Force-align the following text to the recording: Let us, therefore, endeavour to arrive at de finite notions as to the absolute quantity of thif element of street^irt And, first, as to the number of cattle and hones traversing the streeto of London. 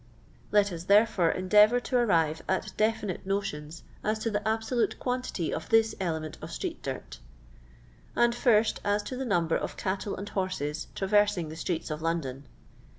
Let 0.51 0.71
us, 0.71 0.85
therefore, 0.85 1.29
endeavour 1.29 1.79
to 1.81 1.95
arrive 1.97 2.41
at 2.49 2.75
de 2.75 2.91
finite 2.91 3.23
notions 3.23 3.83
as 4.03 4.17
to 4.17 4.31
the 4.31 4.41
absolute 4.47 4.97
quantity 4.97 5.53
of 5.53 5.65
thif 5.69 5.93
element 5.99 6.39
of 6.41 6.49
street^irt 6.49 7.19
And, 8.15 8.33
first, 8.33 8.79
as 8.83 9.03
to 9.03 9.15
the 9.15 9.25
number 9.25 9.55
of 9.55 9.77
cattle 9.77 10.15
and 10.15 10.27
hones 10.27 10.87
traversing 10.95 11.49
the 11.49 11.55
streeto 11.55 11.91
of 11.91 12.01
London. 12.01 12.47